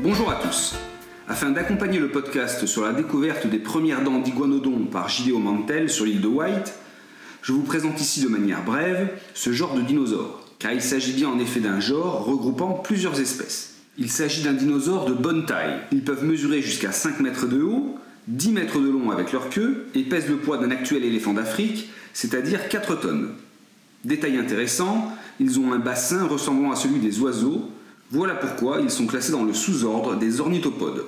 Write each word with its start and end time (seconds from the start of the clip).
Bonjour 0.00 0.30
à 0.30 0.36
tous. 0.36 0.76
Afin 1.26 1.50
d'accompagner 1.50 1.98
le 1.98 2.08
podcast 2.08 2.66
sur 2.66 2.84
la 2.84 2.92
découverte 2.92 3.48
des 3.48 3.58
premières 3.58 4.04
dents 4.04 4.20
d'iguanodon 4.20 4.84
par 4.84 5.08
Gideon 5.08 5.40
Mantel 5.40 5.90
sur 5.90 6.04
l'île 6.04 6.20
de 6.20 6.28
White, 6.28 6.72
je 7.42 7.50
vous 7.50 7.62
présente 7.62 8.00
ici 8.00 8.20
de 8.20 8.28
manière 8.28 8.62
brève 8.62 9.08
ce 9.34 9.50
genre 9.50 9.74
de 9.74 9.80
dinosaure, 9.80 10.44
car 10.60 10.72
il 10.72 10.82
s'agit 10.82 11.14
bien 11.14 11.28
en 11.28 11.40
effet 11.40 11.58
d'un 11.58 11.80
genre 11.80 12.24
regroupant 12.24 12.74
plusieurs 12.74 13.18
espèces. 13.20 13.74
Il 13.98 14.08
s'agit 14.08 14.44
d'un 14.44 14.52
dinosaure 14.52 15.04
de 15.06 15.14
bonne 15.14 15.46
taille. 15.46 15.80
Ils 15.90 16.04
peuvent 16.04 16.24
mesurer 16.24 16.62
jusqu'à 16.62 16.92
5 16.92 17.18
mètres 17.18 17.48
de 17.48 17.60
haut, 17.60 17.98
10 18.28 18.52
mètres 18.52 18.78
de 18.78 18.88
long 18.88 19.10
avec 19.10 19.32
leur 19.32 19.50
queue 19.50 19.88
et 19.96 20.04
pèsent 20.04 20.28
le 20.28 20.36
poids 20.36 20.58
d'un 20.58 20.70
actuel 20.70 21.02
éléphant 21.02 21.32
d'Afrique, 21.32 21.88
c'est-à-dire 22.12 22.68
4 22.68 23.00
tonnes. 23.00 23.30
Détail 24.04 24.36
intéressant, 24.36 25.12
ils 25.40 25.58
ont 25.58 25.72
un 25.72 25.80
bassin 25.80 26.24
ressemblant 26.24 26.70
à 26.70 26.76
celui 26.76 27.00
des 27.00 27.18
oiseaux, 27.18 27.68
voilà 28.10 28.34
pourquoi 28.34 28.80
ils 28.80 28.90
sont 28.90 29.06
classés 29.06 29.32
dans 29.32 29.44
le 29.44 29.52
sous-ordre 29.52 30.16
des 30.16 30.40
ornithopodes. 30.40 31.04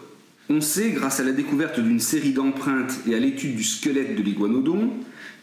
On 0.51 0.61
sait, 0.61 0.91
grâce 0.91 1.19
à 1.19 1.25
la 1.25 1.33
découverte 1.33 1.81
d'une 1.81 2.01
série 2.01 2.33
d'empreintes 2.33 2.93
et 3.09 3.15
à 3.15 3.19
l'étude 3.19 3.57
du 3.57 3.65
squelette 3.65 4.17
de 4.17 4.23
l'iguanodon, 4.23 4.91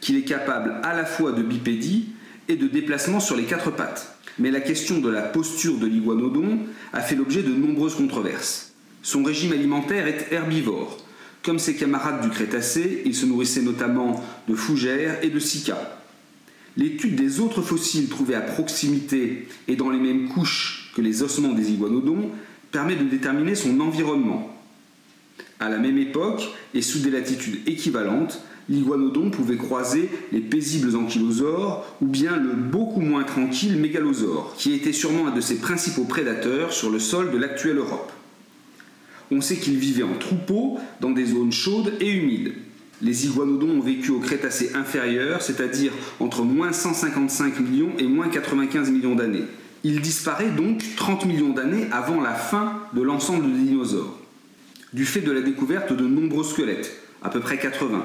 qu'il 0.00 0.16
est 0.16 0.22
capable 0.22 0.76
à 0.84 0.94
la 0.94 1.04
fois 1.04 1.32
de 1.32 1.42
bipédie 1.42 2.10
et 2.46 2.54
de 2.54 2.68
déplacement 2.68 3.18
sur 3.18 3.34
les 3.34 3.42
quatre 3.42 3.72
pattes. 3.72 4.16
Mais 4.38 4.52
la 4.52 4.60
question 4.60 5.00
de 5.00 5.08
la 5.08 5.22
posture 5.22 5.78
de 5.78 5.86
l'iguanodon 5.86 6.60
a 6.92 7.00
fait 7.00 7.16
l'objet 7.16 7.42
de 7.42 7.52
nombreuses 7.52 7.96
controverses. 7.96 8.72
Son 9.02 9.24
régime 9.24 9.52
alimentaire 9.52 10.06
est 10.06 10.30
herbivore. 10.30 10.98
Comme 11.42 11.58
ses 11.58 11.74
camarades 11.74 12.22
du 12.22 12.28
Crétacé, 12.28 13.02
il 13.04 13.16
se 13.16 13.26
nourrissait 13.26 13.62
notamment 13.62 14.22
de 14.48 14.54
fougères 14.54 15.18
et 15.24 15.30
de 15.30 15.38
cycas. 15.40 15.98
L'étude 16.76 17.16
des 17.16 17.40
autres 17.40 17.62
fossiles 17.62 18.08
trouvés 18.08 18.34
à 18.34 18.40
proximité 18.40 19.48
et 19.66 19.76
dans 19.76 19.90
les 19.90 19.98
mêmes 19.98 20.28
couches 20.28 20.92
que 20.94 21.00
les 21.00 21.22
ossements 21.22 21.52
des 21.52 21.72
iguanodons 21.72 22.30
permet 22.70 22.96
de 22.96 23.04
déterminer 23.04 23.54
son 23.54 23.80
environnement. 23.80 24.54
À 25.60 25.68
la 25.68 25.78
même 25.78 25.98
époque, 25.98 26.48
et 26.74 26.82
sous 26.82 27.00
des 27.00 27.10
latitudes 27.10 27.66
équivalentes, 27.66 28.40
l'iguanodon 28.68 29.30
pouvait 29.30 29.56
croiser 29.56 30.08
les 30.30 30.40
paisibles 30.40 30.94
ankylosaures 30.94 31.84
ou 32.00 32.06
bien 32.06 32.36
le 32.36 32.52
beaucoup 32.52 33.00
moins 33.00 33.24
tranquille 33.24 33.76
mégalosaure, 33.76 34.54
qui 34.56 34.72
était 34.74 34.92
sûrement 34.92 35.28
un 35.28 35.34
de 35.34 35.40
ses 35.40 35.56
principaux 35.56 36.04
prédateurs 36.04 36.72
sur 36.72 36.90
le 36.90 36.98
sol 36.98 37.32
de 37.32 37.38
l'actuelle 37.38 37.78
Europe. 37.78 38.12
On 39.30 39.40
sait 39.40 39.56
qu'il 39.56 39.78
vivait 39.78 40.04
en 40.04 40.14
troupeau 40.18 40.78
dans 41.00 41.10
des 41.10 41.26
zones 41.26 41.52
chaudes 41.52 41.92
et 42.00 42.10
humides. 42.10 42.54
Les 43.00 43.26
iguanodons 43.26 43.78
ont 43.78 43.80
vécu 43.80 44.10
au 44.10 44.18
Crétacé 44.18 44.72
inférieur, 44.74 45.40
c'est-à-dire 45.40 45.92
entre 46.18 46.42
moins 46.42 46.72
155 46.72 47.60
millions 47.60 47.92
et 47.98 48.06
moins 48.06 48.28
95 48.28 48.90
millions 48.90 49.14
d'années. 49.14 49.44
Il 49.84 50.00
disparaît 50.00 50.50
donc 50.50 50.82
30 50.96 51.24
millions 51.26 51.52
d'années 51.52 51.86
avant 51.92 52.20
la 52.20 52.34
fin 52.34 52.80
de 52.94 53.02
l'ensemble 53.02 53.44
des 53.52 53.58
dinosaures. 53.58 54.18
Du 54.92 55.04
fait 55.04 55.20
de 55.20 55.30
la 55.30 55.42
découverte 55.42 55.92
de 55.92 56.06
nombreux 56.06 56.42
squelettes, 56.42 57.00
à 57.22 57.28
peu 57.28 57.38
près 57.40 57.58
80, 57.58 58.04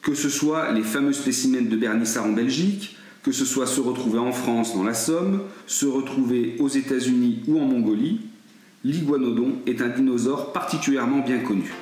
que 0.00 0.14
ce 0.14 0.30
soit 0.30 0.72
les 0.72 0.82
fameux 0.82 1.12
spécimens 1.12 1.68
de 1.68 1.76
Bernissart 1.76 2.24
en 2.24 2.32
Belgique, 2.32 2.96
que 3.22 3.32
ce 3.32 3.44
soit 3.44 3.66
se 3.66 3.80
retrouver 3.80 4.20
en 4.20 4.32
France 4.32 4.74
dans 4.74 4.84
la 4.84 4.94
Somme, 4.94 5.42
se 5.66 5.84
retrouver 5.84 6.56
aux 6.60 6.68
États-Unis 6.68 7.42
ou 7.48 7.60
en 7.60 7.64
Mongolie, 7.64 8.20
l'iguanodon 8.84 9.56
est 9.66 9.82
un 9.82 9.88
dinosaure 9.88 10.52
particulièrement 10.52 11.18
bien 11.18 11.40
connu. 11.40 11.72